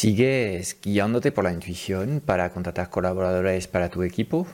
[0.00, 4.46] ¿Sigues guiándote por la intuición para contratar colaboradores para tu equipo?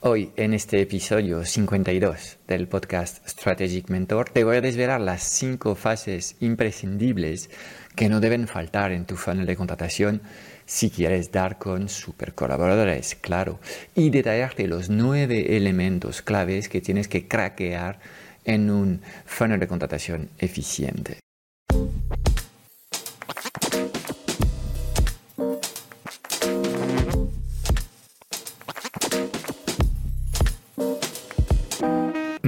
[0.00, 5.74] Hoy, en este episodio 52 del podcast Strategic Mentor, te voy a desvelar las cinco
[5.74, 7.50] fases imprescindibles
[7.96, 10.22] que no deben faltar en tu funnel de contratación
[10.66, 13.58] si quieres dar con super colaboradores, claro,
[13.96, 17.98] y detallarte los nueve elementos claves que tienes que craquear
[18.44, 21.18] en un funnel de contratación eficiente.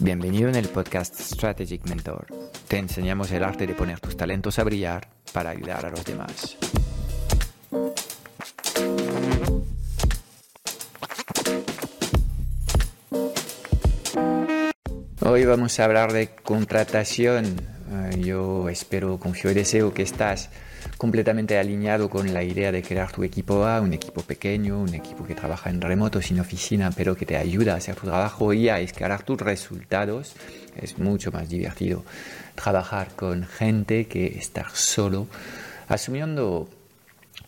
[0.00, 2.28] Bienvenido en el podcast Strategic Mentor.
[2.68, 6.56] Te enseñamos el arte de poner tus talentos a brillar para ayudar a los demás.
[15.20, 17.60] Hoy vamos a hablar de contratación.
[17.90, 20.50] Eh, yo espero, confío y deseo que estás
[20.98, 25.24] completamente alineado con la idea de crear tu equipo A, un equipo pequeño, un equipo
[25.24, 28.68] que trabaja en remoto, sin oficina, pero que te ayuda a hacer tu trabajo y
[28.68, 30.34] a escalar tus resultados.
[30.76, 32.04] Es mucho más divertido
[32.56, 35.28] trabajar con gente que estar solo,
[35.86, 36.68] asumiendo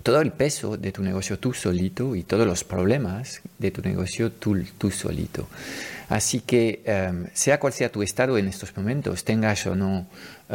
[0.05, 4.31] todo el peso de tu negocio tú solito y todos los problemas de tu negocio
[4.31, 5.49] tú, tú solito.
[6.09, 10.07] Así que, em, sea cual sea tu estado en estos momentos, tengas o no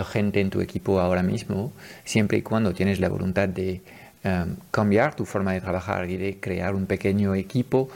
[0.04, 1.72] gente en tu equipo ahora mismo,
[2.04, 3.82] siempre y cuando tienes la voluntad de
[4.24, 7.90] em, cambiar tu forma de trabajar y de crear un pequeño equipo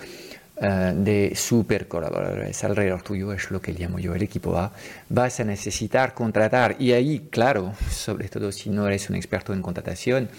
[0.61, 4.73] eh, de super colaboradores alrededor tuyo, es lo que llamo yo el equipo A,
[5.07, 6.75] vas a necesitar contratar.
[6.79, 10.29] Y ahí, claro, sobre todo si no eres un experto en contratación,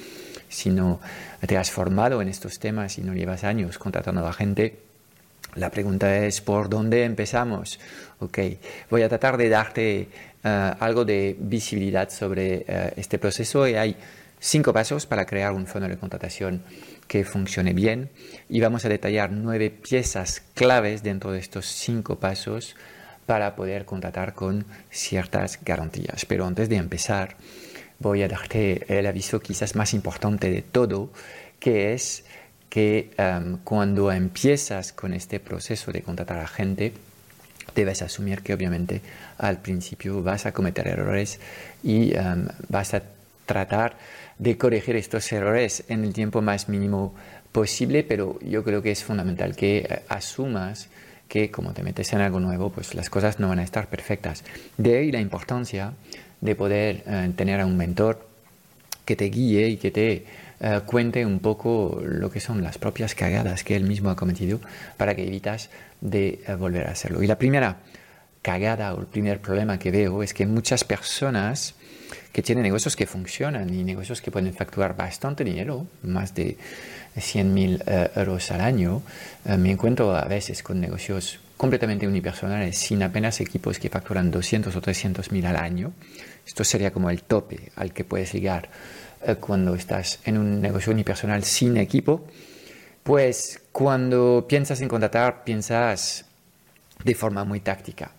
[0.49, 1.00] si no
[1.47, 4.90] te has formado en estos temas y no llevas años contratando a gente,
[5.55, 7.78] la pregunta es, ¿por dónde empezamos?
[8.21, 8.38] Ok,
[8.91, 10.09] voy a tratar de darte
[10.43, 13.97] eh, algo de visibilidad sobre eh, este proceso y hay
[14.38, 16.62] cinco pasos para crear un funnel de contratación
[17.06, 18.11] que funcione bien
[18.49, 22.77] y vamos a detallar nueve piezas claves dentro de estos cinco pasos
[23.27, 26.25] para poder contratar con ciertas garantías.
[26.25, 27.37] Pero antes de empezar,
[27.99, 31.12] voy a darte el aviso quizás más importante de todo,
[31.59, 32.25] que es
[32.70, 36.94] que em, cuando empiezas con este proceso de contratar a gente,
[37.75, 39.03] debes asumir que obviamente
[39.36, 41.41] al principio vas a cometer errores
[41.82, 43.03] y em, vas a
[43.44, 43.97] tratar
[44.38, 47.14] de corregir estos errores en el tiempo más mínimo
[47.53, 50.88] posible, pero yo creo que es fundamental que eh, asumas
[51.28, 54.44] que como te metes en algo nuevo, pues las cosas no van a estar perfectas.
[54.78, 55.92] De ahí la importancia
[56.41, 58.26] de poder eh, tener a un mentor
[59.04, 60.26] que te guíe y que te
[60.62, 64.60] eh, cuente un poco lo que son las propias cagadas que él mismo ha cometido
[64.98, 65.71] para que evitas
[66.03, 67.22] de eh, volver a hacerlo.
[67.22, 67.78] Y la primera
[68.43, 71.75] cagada o el primer problema que veo es que muchas personas
[72.32, 76.59] que tienen negocios que funcionan y negocios que pueden facturar bastante dinero, más de
[77.16, 79.03] 100 mil eh, euros al año,
[79.59, 84.81] me encuentro a veces con negocios completamente unipersonales, sin apenas equipos que facturan 200 o
[84.81, 85.93] 300 mil al año.
[86.47, 88.70] Esto sería como el tope al que puedes llegar
[89.22, 92.26] eh, cuando estás en un negocio unipersonal sin equipo,
[93.03, 96.25] pues cuando piensas en contratar, piensas
[97.04, 98.12] de forma muy táctica.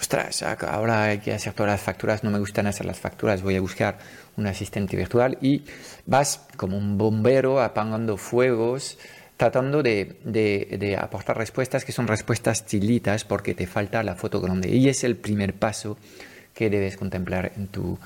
[0.00, 3.56] ostras, ahora hay que hacer todas las facturas, no me gustan hacer las facturas, voy
[3.56, 3.98] a buscar
[4.36, 5.62] un asistente virtual y
[6.06, 8.98] vas como un bombero apagando fuegos,
[9.36, 14.70] tratando de, de, aportar respuestas que son respuestas chilitas porque te falta la foto grande.
[14.70, 15.98] Y es el primer paso
[16.54, 17.98] que debes contemplar en tu uh,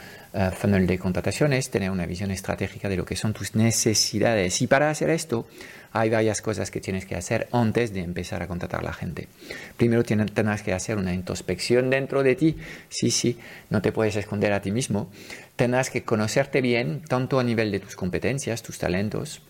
[0.56, 4.62] funnel de contrataciones, tener una visión estratégica de lo que son tus necesidades.
[4.62, 5.46] Y para hacer esto,
[5.92, 9.28] hay varias cosas que tienes que hacer antes de empezar a contratar a la gente.
[9.76, 12.56] Primero tendrás que hacer una introspección dentro de ti.
[12.88, 13.38] Sí, sí,
[13.70, 15.10] no te puedes esconder a ti mismo.
[15.56, 19.40] Tendrás que conocerte bien, tanto a nivel de tus competencias, tus talentos,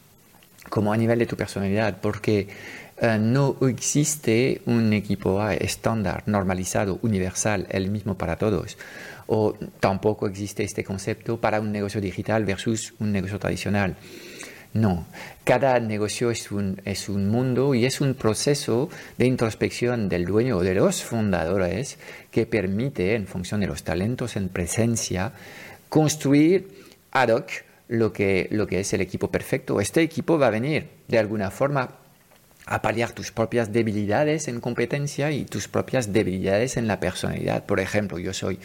[0.70, 2.48] como a nivel de tu personalidad, porque
[2.98, 8.78] eh, no existe un equipo estándar, normalizado, universal, el mismo para todos.
[9.26, 13.96] O tampoco existe este concepto para un negocio digital versus un negocio tradicional.
[14.72, 15.06] No,
[15.44, 20.58] cada negocio es un, es un mundo y es un proceso de introspección del dueño
[20.58, 21.98] o de los fundadores
[22.30, 25.32] que permite, en función de los talentos en presencia,
[25.88, 26.68] construir
[27.10, 27.48] ad hoc
[27.88, 29.80] lo que, lo que es el equipo perfecto.
[29.80, 31.88] Este equipo va a venir de alguna forma
[32.66, 37.64] a paliar tus propias debilidades en competencia y tus propias debilidades en la personalidad.
[37.64, 38.58] Por ejemplo, yo soy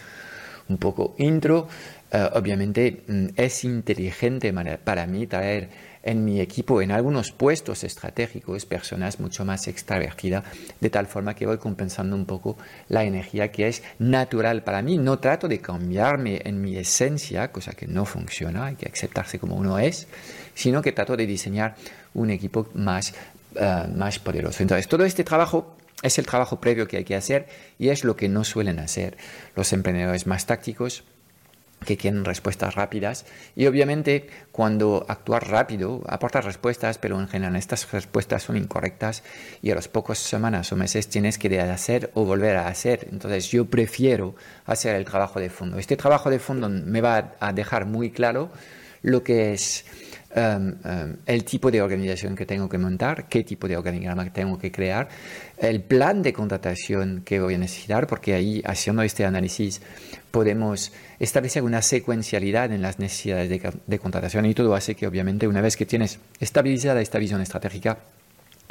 [0.68, 1.68] un poco intro,
[2.12, 4.54] eh, obviamente mm, es inteligente
[4.84, 5.70] para mí traer
[6.04, 10.44] en mi equipo, en algunos puestos estratégicos, personas mucho más extravertidas,
[10.80, 12.58] de tal forma que voy compensando un poco
[12.90, 14.98] la energía que es natural para mí.
[14.98, 19.56] No trato de cambiarme en mi esencia, cosa que no funciona, hay que aceptarse como
[19.56, 20.08] uno es,
[20.56, 21.76] sino que trato de diseñar
[22.14, 23.14] un equipo más,
[23.56, 24.64] eh, más poderoso.
[24.64, 28.16] Entonces, todo este trabajo es el trabajo previo que hay que hacer y es lo
[28.16, 29.18] que no suelen hacer
[29.56, 31.04] los emprendedores más tácticos
[31.86, 33.26] que quieren respuestas rápidas.
[33.56, 39.24] Y obviamente cuando actuar rápido aporta respuestas pero en general estas respuestas son incorrectas
[39.62, 43.08] y a las pocas semanas o meses tienes que hacer o volver a hacer.
[43.12, 45.78] Entonces yo prefiero hacer el trabajo de fondo.
[45.78, 48.52] Este trabajo de fondo me va a dejar muy claro
[49.02, 49.86] lo que es
[50.36, 54.58] um, um, el tipo de organización que tengo que montar, qué tipo de organigrama tengo
[54.58, 55.10] que crear,
[55.58, 59.82] el plan de contratación que voy a necesitar, porque ahí haciendo este análisis
[60.32, 65.48] podemos establecer una secuencialidad en las necesidades de, de contratación y todo hace que obviamente
[65.48, 68.00] una vez que tienes estabilizada esta visión estratégica,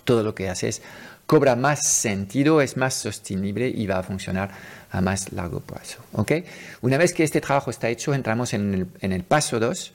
[0.04, 0.82] todo lo que haces
[1.30, 4.50] cobra más sentido, es más sostenible y va a funcionar
[4.90, 5.98] a más largo plazo.
[6.12, 6.44] ¿okay?
[6.80, 9.92] Una vez que este trabajo está hecho, entramos en el, en el paso 2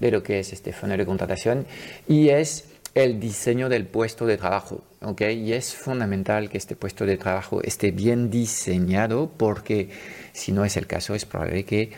[0.00, 1.66] de lo que es este funnel de contratación
[2.08, 2.64] y es
[2.94, 4.82] el diseño del puesto de trabajo.
[5.02, 5.38] ¿okay?
[5.38, 9.90] Y es fundamental que este puesto de trabajo esté bien diseñado porque
[10.32, 11.92] si no es el caso es probable que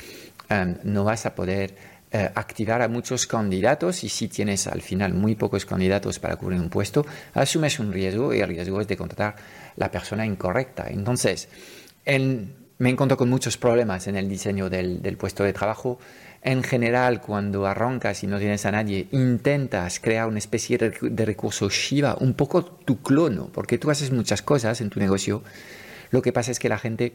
[0.51, 1.77] um, no vas a poder
[2.13, 6.61] uh, activar a muchos candidatos y si tienes al final muy pocos candidatos para cubrir
[6.61, 9.37] un puesto, asumes un riesgo y el riesgo es de contratar
[9.77, 10.87] la persona incorrecta.
[10.89, 11.49] Entonces,
[12.81, 15.99] me encuentro con muchos problemas en el diseño del, puesto de trabajo.
[16.43, 21.69] En general, cuando arrancas y no tienes a nadie, intentas crear una especie de recurso
[21.69, 25.43] Shiva, un poco tu clono, porque tú haces muchas cosas en tu negocio.
[26.11, 27.13] Lo que pasa es que la gente,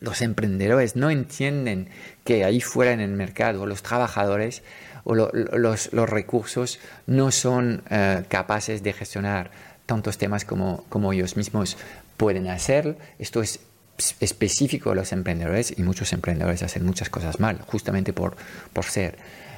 [0.00, 1.88] los emprendedores, no entienden
[2.24, 4.62] que ahí fuera en el mercado los trabajadores
[5.04, 9.50] o los, recursos no son eh, capaces de gestionar
[9.86, 11.76] tantos temas como, como ellos mismos
[12.16, 12.96] pueden hacer.
[13.18, 13.60] Esto es
[14.20, 18.36] específico a los emprendedores y muchos emprendedores hacen muchas cosas mal, justamente por,
[18.72, 19.16] por ser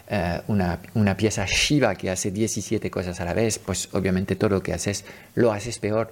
[0.09, 4.51] eh, una, una, pieza Shiva que hace 17 cosas a la vez, pues obviamente todo
[4.51, 5.05] lo que haces
[5.35, 6.11] lo haces peor.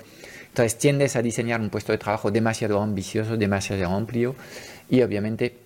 [0.55, 4.37] Entonces tiendes a diseñar un puesto de trabajo demasiado ambicioso, demasiado amplio
[4.89, 5.57] y obviamente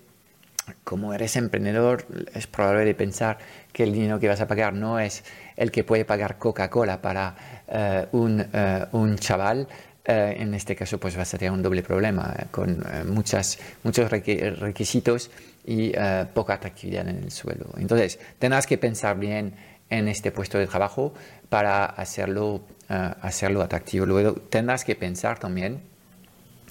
[0.83, 3.37] como eres emprendedor es probable de pensar
[3.71, 5.25] que el dinero que vas a pagar no es
[5.57, 7.37] el que puede pagar Coca-Cola para
[7.69, 9.69] eh, un, eh, un chaval,
[10.07, 15.31] eh, en este caso pues vas a tener un doble problema con muchas, muchos requisitos
[15.67, 15.93] y
[16.33, 17.67] poca atractividad en el suelo.
[17.77, 19.53] Entonces, tendrás que pensar bien
[19.91, 21.13] en este puesto de trabajo
[21.49, 24.07] para hacerlo, hacerlo atractivo.
[24.07, 25.81] Luego tendrás que pensar también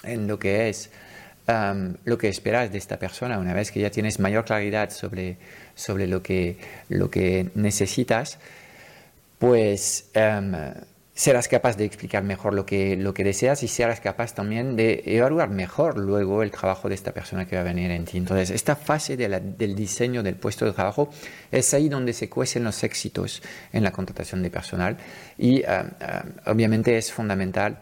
[0.04, 0.90] en lo que es
[2.04, 5.38] lo que esperas de esta persona una vez que ya tienes mayor claridad sobre,
[5.76, 6.58] sobre lo, que,
[6.90, 8.38] lo que necesitas,
[9.40, 10.10] pues
[11.18, 15.02] serás capaz de explicar mejor lo que, lo que deseas y serás capaz también de
[15.04, 18.20] evaluar mejor luego el trabajo de esta persona que va a venir en ti.
[18.20, 21.10] Entonces, esta fase del diseño del puesto de trabajo
[21.52, 23.42] es ahí donde se cuecen los éxitos
[23.74, 24.98] en la contratación de personal
[25.40, 27.80] y ah, ah, obviamente es fundamental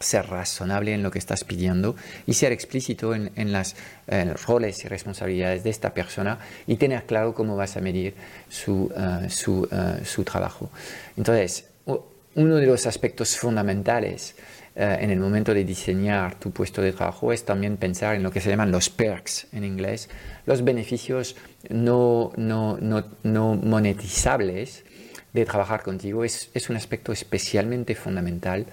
[0.00, 1.94] ser razonable en lo que estás pidiendo
[2.26, 7.34] y ser explícito en, en los roles y responsabilidades de esta persona y tener claro
[7.34, 8.16] cómo vas a medir
[8.48, 9.68] su, ah, su,
[10.04, 10.70] su trabajo.
[11.16, 11.64] Entonces,
[12.38, 14.36] uno de los aspectos fundamentales
[14.76, 18.30] eh, en el momento de diseñar tu puesto de trabajo es también pensar en lo
[18.30, 20.08] que se llaman los perks en inglés,
[20.46, 21.34] los beneficios
[21.68, 24.84] no, no, no, no monetizables
[25.32, 26.24] de trabajar contigo.
[26.24, 28.66] Es, es, un aspecto especialmente fundamental,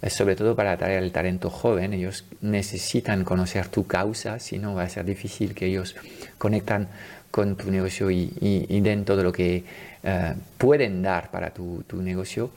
[0.00, 1.92] eh, sobre todo para atraer al talento joven.
[1.92, 5.94] Ellos necesitan conocer tu causa, si no va a ser difícil que ellos
[6.38, 6.88] conectan
[7.30, 9.64] con tu negocio y, den todo lo que
[10.04, 12.50] eh, pueden dar para tu, tu negocio.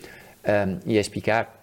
[0.47, 1.57] Em, y explicar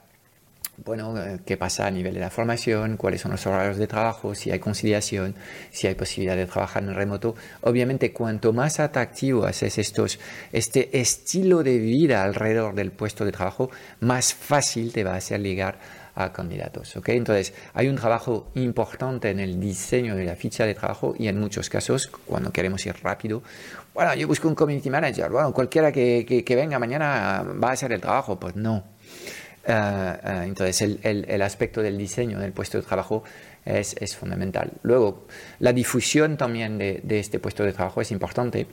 [0.84, 4.34] bueno, eh, qué pasa a nivel de la formación, cuáles son los horarios de trabajo,
[4.34, 5.34] si hay conciliación,
[5.70, 7.34] si hay posibilidad de trabajar en remoto.
[7.62, 10.18] Obviamente, cuanto más atractivo haces estos,
[10.52, 15.40] este estilo de vida alrededor del puesto de trabajo, más fácil te va a hacer
[15.40, 15.78] llegar
[16.14, 16.96] a candidatos.
[16.96, 17.16] ¿okay?
[17.16, 21.38] Entonces, hay un trabajo importante en el diseño de la ficha de trabajo y en
[21.38, 23.42] muchos casos, cuando queremos ir rápido,
[23.92, 27.92] bueno, yo busco un community manager, bueno, cualquiera que, que, venga mañana va a hacer
[27.92, 28.84] el trabajo, pues no.
[29.66, 33.24] Uh, uh, entonces, el, el, el, aspecto del diseño del puesto de trabajo
[33.64, 34.72] es, es fundamental.
[34.82, 35.26] Luego,
[35.58, 38.66] la difusión también de, de, este puesto de trabajo es importante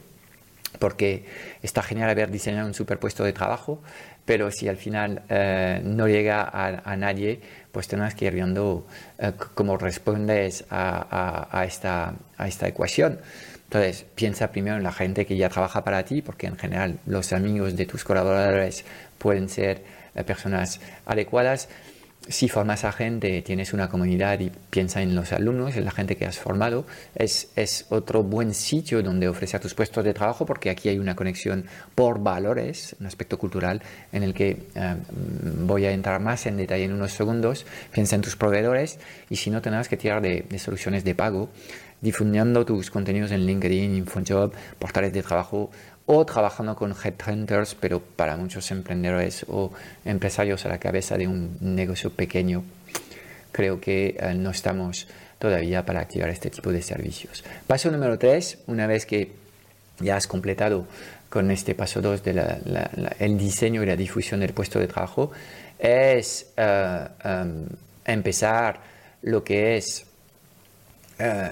[0.80, 1.25] porque
[1.62, 3.82] está genial haber diseñado un superpuesto de trabajo,
[4.25, 8.86] pero si al final eh, no llega a, nadie, pues tendrás que ir viendo
[9.18, 13.20] eh, cómo respondes a, esta, a esta ecuación.
[13.63, 17.32] Entonces, piensa primero en la gente que ya trabaja para ti, porque en general los
[17.32, 18.84] amigos de tus colaboradores
[19.18, 21.70] pueden ser eh, personas adecuadas
[22.28, 26.16] si formas a gente, tienes una comunidad y piensa en los alumnos, en la gente
[26.16, 26.86] que has formado,
[27.16, 31.16] es, es, otro buen sitio donde ofrecer tus puestos de trabajo porque aquí hay una
[31.16, 34.96] conexión por valores, un aspecto cultural en el que eh,
[35.66, 37.66] voy a entrar más en detalle en unos segundos.
[37.92, 39.00] Piensa en tus proveedores
[39.30, 41.50] y si no tendrás que tirar de, soluciones de pago,
[42.01, 45.72] difundiendo tus contenidos en LinkedIn, InfoJob, portales de trabajo
[46.13, 49.72] o trabajando con headhunters, pero para muchos emprendedores o
[50.03, 52.65] empresarios a la cabeza de un negocio pequeño,
[53.53, 55.08] creo que eh, no estamos
[55.39, 57.46] todavía para activar este tipo de servicios.
[57.65, 59.32] Paso número tres, una vez que
[60.01, 60.86] ya has completado
[61.30, 62.34] con este paso dos de
[63.20, 65.32] el diseño y la difusión del puesto de trabajo,
[65.80, 67.68] es eh, em,
[68.03, 68.82] empezar
[69.22, 70.06] lo que es
[71.20, 71.51] eh,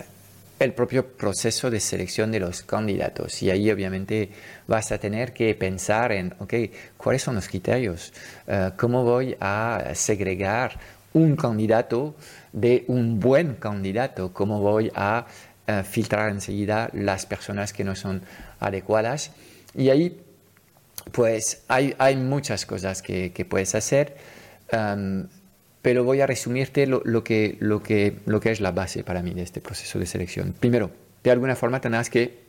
[0.60, 3.42] el propio proceso de selección de los candidatos.
[3.42, 4.30] Y ahí obviamente
[4.68, 6.54] vas a tener que pensar en, ok,
[6.98, 8.14] ¿cuáles son los criterios?
[8.46, 10.78] Eh, ¿Cómo voy a segregar
[11.14, 12.16] un candidato
[12.52, 14.34] de un buen candidato?
[14.34, 15.26] ¿Cómo voy a
[15.66, 18.22] eh, filtrar enseguida las personas que no son
[18.60, 19.32] adecuadas?
[19.74, 20.22] Y ahí,
[21.14, 24.18] pues, hay, hay muchas cosas que, que puedes hacer.
[24.72, 25.28] Em,
[25.82, 27.58] pero voy a resumirte lo, que,
[28.44, 30.54] es la base para mí de este proceso de selección.
[30.60, 30.92] Primero,
[31.24, 32.40] de alguna forma tendrás que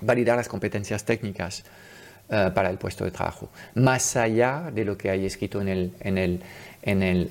[0.00, 1.64] validar las competencias técnicas
[2.28, 5.92] eh, para el puesto de trabajo, más allá de lo que hay escrito en el,
[6.00, 6.40] en
[6.82, 7.30] eh,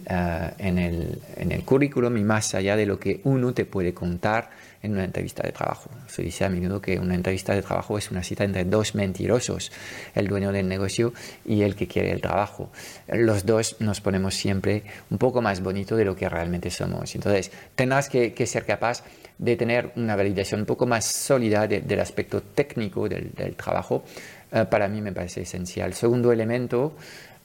[0.57, 4.49] en el currículum y más allá de lo que uno te puede contar
[4.85, 5.89] en una entrevista de trabajo.
[6.07, 9.71] Se dice a menudo que una entrevista de trabajo es una cita entre dos mentirosos,
[10.13, 11.13] el dueño del negocio
[11.45, 12.69] y el que quiere el trabajo.
[13.07, 17.13] Los dos nos ponemos siempre un poco más bonito de lo que realmente somos.
[17.15, 19.03] Entonces, tendrás que, ser capaz
[19.37, 24.03] de tener una validación un poco más sólida del aspecto técnico del, trabajo.
[24.51, 25.93] Eh, para mí me parece esencial.
[25.93, 26.95] Segundo elemento,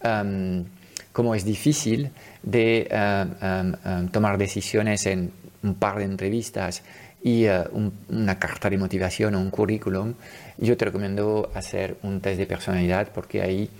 [0.02, 0.64] em,
[1.12, 2.10] como es difícil
[2.42, 5.32] de em, em, tomar decisiones en
[5.62, 6.82] un par de entrevistas
[7.22, 7.64] y eh,
[8.08, 10.14] una carta de motivación o un currículum,
[10.58, 13.70] yo te recomiendo hacer un test de personalidad porque ahí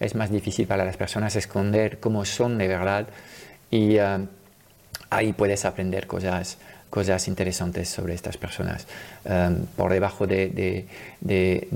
[0.00, 3.08] es más difícil para las personas esconder cómo son de verdad
[3.70, 4.26] y eh,
[5.10, 6.58] ahí puedes aprender cosas,
[6.90, 8.86] cosas interesantes sobre estas personas.
[9.24, 10.86] Um, por debajo de, de,
[11.20, 11.68] de,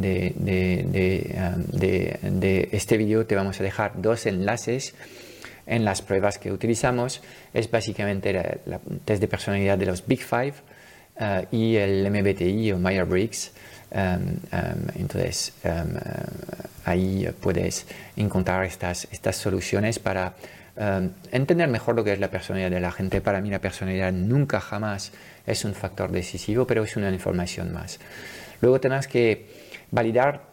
[2.23, 4.95] de este vídeo te vamos a dejar dos enlaces
[5.67, 7.23] en las pruebas que utilizamos.
[7.55, 10.55] Es básicamente el test de personalidad de los Big Five
[11.19, 13.53] eh, y el MBTI o Myers-Briggs.
[13.91, 16.01] Um, um, entonces, um, uh,
[16.87, 20.35] ahí puedes encontrar estas, estas soluciones para
[21.31, 23.21] entender mejor lo que es la personalidad de la gente.
[23.21, 25.13] Para mí la personalidad nunca jamás
[25.47, 28.01] es un factor decisivo, pero es una información más.
[28.63, 29.49] Luego tendrás que
[29.91, 30.53] validar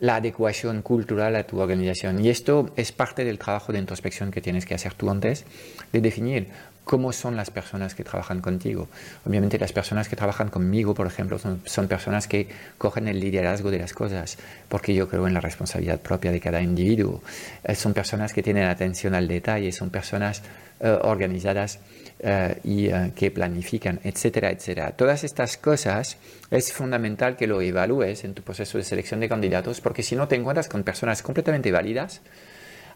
[0.00, 2.22] la adecuación cultural a tu organización.
[2.22, 5.46] Y esto es parte del trabajo de introspección que tienes que hacer tú antes,
[5.92, 6.48] de definir
[6.84, 8.88] cómo son las personas que trabajan contigo.
[9.26, 12.48] Obviamente las personas que trabajan conmigo, por ejemplo, son, personas que
[12.78, 14.38] cogen el liderazgo de las cosas,
[14.68, 17.22] porque yo creo en la responsabilidad propia de cada individuo.
[17.64, 20.42] Eh, son personas que tienen atención al detalle, son personas
[20.80, 21.78] eh, organizadas
[22.20, 24.92] eh, y que planifican, etcétera, etcétera.
[24.92, 26.18] Todas estas cosas
[26.50, 30.28] es fundamental que lo evalúes en tu proceso de selección de candidatos, porque si no
[30.28, 32.20] te encuentras con personas completamente válidas,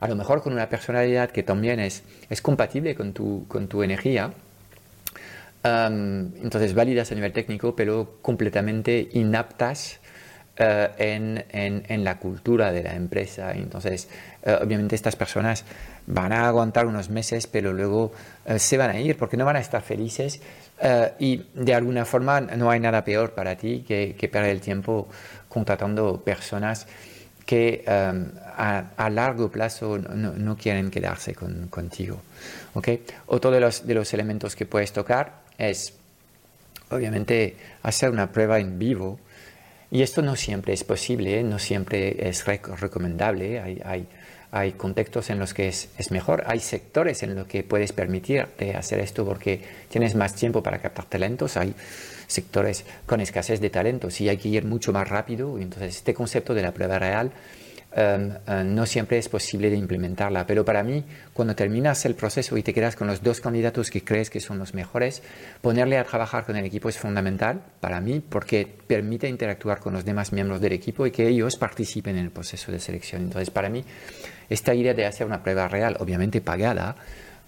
[0.00, 3.82] a lo mejor con una personalidad que también es, es compatible con tu, con tu
[3.82, 4.32] energía,
[5.64, 9.98] entonces válidas a nivel técnico, pero completamente inaptas
[10.56, 13.52] eh, en, en, en, la cultura de la empresa.
[13.52, 14.08] Entonces,
[14.42, 15.64] eh, obviamente estas personas
[16.06, 18.12] van a aguantar unos meses, pero luego
[18.46, 20.40] eh, se van a ir porque no van a estar felices
[21.18, 25.08] y de alguna forma no hay nada peor para ti que, que perder el tiempo
[25.48, 26.86] contratando personas
[27.48, 28.26] que um,
[28.58, 32.20] a, largo plazo no, quieren quedarse contigo.
[32.74, 33.02] ¿okay?
[33.24, 35.94] Otro de los, de los elementos que puedes tocar es,
[36.90, 39.18] obviamente, hacer una prueba en vivo.
[39.90, 43.60] Y esto no siempre es posible, no siempre es recomendable.
[43.60, 44.06] Hay, hay,
[44.50, 48.76] hay, contextos en los que es, es, mejor, hay sectores en los que puedes permitirte
[48.76, 51.74] hacer esto porque tienes más tiempo para captar talentos, hay
[52.28, 55.58] sectores con escasez de talentos y hay que ir mucho más rápido.
[55.58, 57.32] Entonces, este concepto de la prueba real
[57.90, 60.46] Em, eh, no siempre es posible de implementarla.
[60.46, 64.04] Pero para mí, cuando terminas el proceso y te quedas con los dos candidatos que
[64.04, 65.22] crees que son los mejores,
[65.62, 70.04] ponerle a trabajar con el equipo es fundamental para mí porque permite interactuar con los
[70.04, 73.22] demás miembros del equipo y que ellos participen en el proceso de selección.
[73.22, 73.82] Entonces, para mí,
[74.50, 76.94] esta idea de hacer una prueba real, obviamente pagada,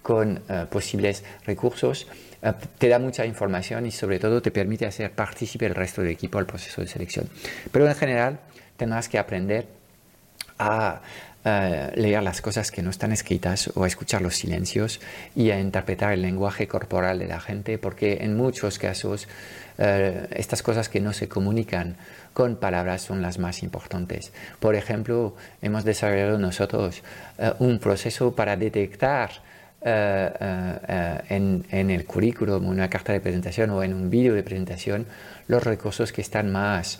[0.01, 2.07] con eh, posibles recursos,
[2.41, 6.11] eh, te da mucha información y sobre todo te permite hacer partícipe el resto del
[6.11, 7.29] equipo al proceso de selección.
[7.71, 8.39] Pero en general,
[8.77, 9.67] tendrás que aprender
[10.57, 11.01] a
[11.95, 15.01] leer las cosas que no están escritas o a escuchar los silencios
[15.35, 19.27] y a interpretar el lenguaje corporal de la gente, porque en muchos casos
[19.79, 21.95] estas cosas que no se comunican
[22.33, 24.33] con palabras son las más importantes.
[24.59, 27.01] Por ejemplo, hemos desarrollado nosotros
[27.57, 29.31] un proceso para detectar
[29.83, 35.07] en, en, el currículum, una carta de presentación o en un vídeo de presentación,
[35.47, 36.99] los recursos que están más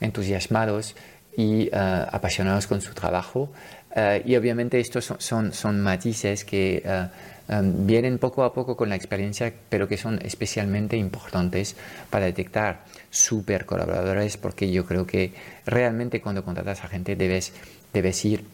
[0.00, 0.96] entusiasmados
[1.36, 3.52] y eh, apasionados con su trabajo.
[3.94, 7.08] Eh, y obviamente estos son, son, matices que eh,
[7.48, 11.76] vienen poco a poco con la experiencia, pero que son especialmente importantes
[12.10, 15.32] para detectar super colaboradores, porque yo creo que
[15.64, 17.52] realmente cuando contratas a gente debes,
[17.92, 18.44] debes ir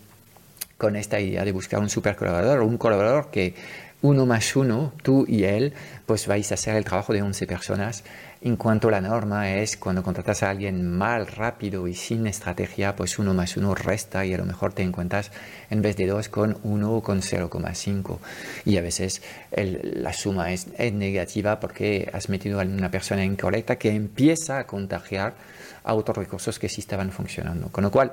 [0.82, 3.54] con esta idea de buscar un super colaborador, un colaborador que
[4.00, 5.74] uno más uno, tú y él,
[6.06, 8.02] pues vais a hacer el trabajo de 11 personas
[8.44, 13.20] en cuanto la norma es cuando contratas a alguien mal, rápido y sin estrategia, pues
[13.20, 15.30] uno más uno resta y a lo mejor te encuentras
[15.70, 18.18] en vez de dos con uno o con 0,5.
[18.64, 19.22] Y a veces
[19.52, 25.34] la suma es, negativa porque has metido a una persona incorrecta que empieza a contagiar
[25.84, 27.68] a otros recursos que sí estaban funcionando.
[27.68, 28.12] Con lo cual,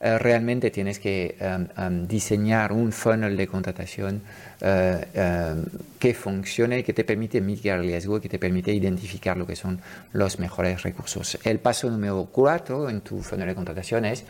[0.00, 4.22] eh, realmente tienes que em, em, diseñar un funnel de contratación
[4.60, 5.64] eh, em,
[5.98, 9.80] que funcione, que te permite mitigar el riesgo, que te permite identificar lo que son
[10.12, 11.38] los mejores recursos.
[11.42, 14.24] El paso número cuatro en tu funnel de contratación es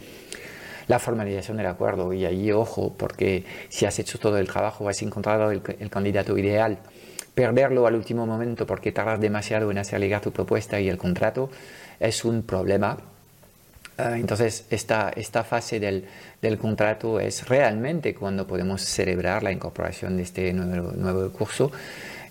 [0.87, 2.15] la formalización del acuerdo.
[2.15, 6.39] Y ahí, ojo, porque si has hecho todo el trabajo, has encontrado el, el candidato
[6.39, 6.79] ideal,
[7.35, 11.51] perderlo al último momento porque tardas demasiado en hacer llegar tu propuesta y el contrato
[12.01, 12.97] es un problema
[13.99, 16.05] entonces, esta, esta fase del,
[16.40, 21.73] del, contrato es realmente cuando podemos celebrar la incorporación de este nuevo, nuevo curso.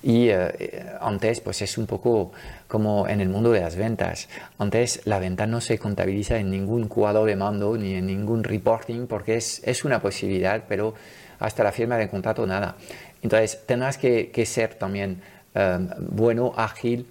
[0.03, 2.31] Y eh, antes, pues es un poco
[2.67, 4.29] como en el mundo de las ventas.
[4.57, 9.07] Antes la venta no se contabiliza en ningún cuadro de mando ni en ningún reporting
[9.07, 10.93] porque es, es una posibilidad, pero
[11.39, 12.75] hasta la firma del contrato nada.
[13.21, 15.21] Entonces, tendrás que, que ser también
[15.53, 17.05] eh, bueno, ágil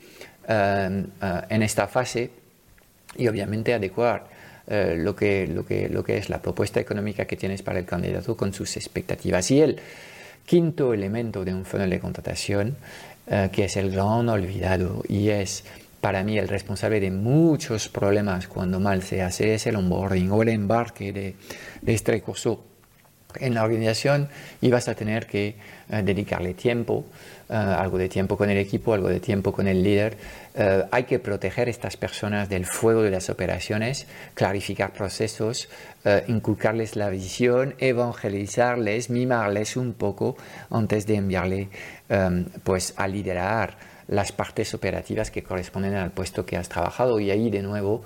[0.48, 1.04] eh,
[1.50, 2.30] en esta fase
[3.16, 4.35] y obviamente adecuar
[4.68, 7.84] eh, lo, que, lo, que, lo que es la propuesta económica que tienes para el
[7.84, 9.50] candidato con sus expectativas.
[9.50, 9.78] Y el
[10.44, 12.76] quinto elemento de un funnel de contratación,
[13.28, 15.64] eh, que es el gran olvidado y es
[16.00, 20.42] para mí el responsable de muchos problemas cuando mal se hace, es el onboarding o
[20.42, 21.34] el embarque de,
[21.82, 22.64] de este recurso
[23.40, 24.28] en la organización
[24.60, 25.56] y vas a tener que
[25.88, 27.04] eh, dedicarle tiempo,
[27.48, 30.16] eh, algo de tiempo con el equipo, algo de tiempo con el líder.
[30.54, 35.68] Eh, hay que proteger a estas personas del fuego de las operaciones, clarificar procesos,
[36.28, 40.36] inculcarles la visión, evangelizarles, mimarles un poco
[40.70, 41.68] antes de enviarle
[42.62, 43.76] pues a liderar
[44.08, 47.18] las partes operativas que corresponden al puesto que has trabajado.
[47.20, 48.04] Y ahí de nuevo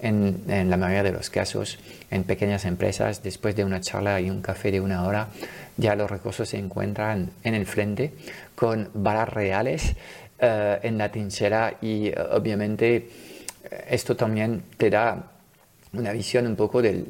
[0.00, 1.78] en, la mayoría de los casos
[2.10, 5.28] en pequeñas empresas después de una charla y un café de una hora
[5.76, 8.12] ya los recursos se encuentran en el frente
[8.54, 9.94] con balas reales
[10.38, 11.78] eh, en la trinchera.
[11.80, 15.30] Y eh, obviamente eh, esto también te da
[15.94, 17.06] una visión un poco del,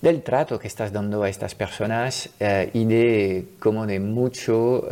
[0.00, 4.86] del trato que estás dando a estas personas y de cómo de mucho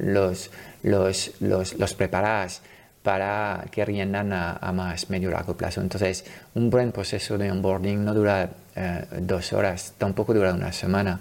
[0.00, 0.50] los
[0.86, 2.62] los, los, los preparas
[3.02, 5.80] para que rindan a, más medio largo plazo.
[5.80, 11.20] Entonces, un buen proceso de onboarding no dura eh, dos horas, tampoco dura una semana.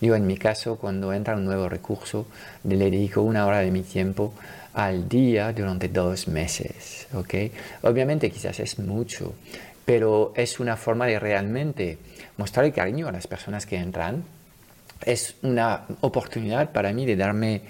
[0.00, 2.26] Yo en mi caso, cuando entra un nuevo recurso,
[2.64, 4.34] le dedico una hora de mi tiempo
[4.74, 7.06] al día durante dos meses.
[7.14, 7.52] ¿okay?
[7.82, 9.34] Obviamente quizás es mucho,
[9.84, 11.98] pero es una forma de realmente
[12.36, 14.24] mostrar el cariño a las personas que entran.
[15.04, 17.62] Es una oportunidad para mí de darme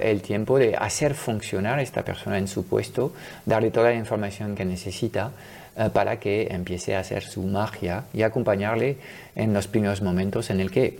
[0.00, 3.12] el tiempo de hacer funcionar a esta persona en su puesto,
[3.46, 5.30] darle toda la información que necesita
[5.78, 8.96] eh, para que empiece a hacer su magia y acompañarle
[9.36, 10.98] en los primeros momentos en el que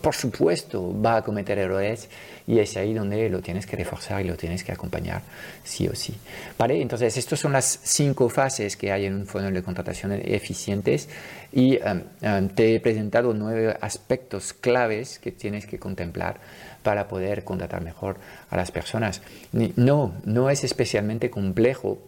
[0.00, 2.08] por supuesto va a cometer errores
[2.46, 5.22] y es ahí donde lo tienes que reforzar y lo tienes que acompañar
[5.62, 6.14] sí o sí.
[6.58, 6.80] ¿Vale?
[6.80, 11.08] Entonces, estas son las cinco fases que hay en un funnel de contratación eficientes
[11.52, 16.40] y em, em, te he presentado nueve aspectos claves que tienes que contemplar
[16.82, 18.16] para poder contratar mejor
[18.50, 19.22] a las personas.
[19.52, 21.98] No, no es especialmente complejo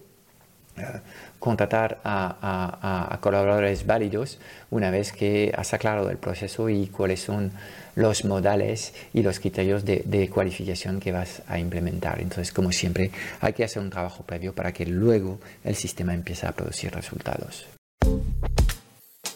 [1.39, 4.39] contratar a, colaboradores válidos
[4.71, 7.53] una vez que has aclarado el proceso y cuáles son
[7.95, 12.21] los modales y los criterios de, de, cualificación que vas a implementar.
[12.21, 13.11] Entonces, como siempre,
[13.41, 17.67] hay que hacer un trabajo previo para que luego el sistema empiece a producir resultados.